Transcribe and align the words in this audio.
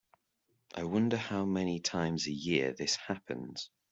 I 0.73 0.83
wonder 0.85 1.15
how 1.15 1.45
many 1.45 1.79
times 1.79 2.25
a 2.25 2.31
year 2.31 2.73
this 2.73 2.95
happens. 2.95 3.69